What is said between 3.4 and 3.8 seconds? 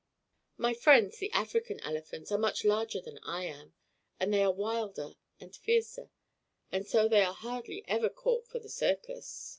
am,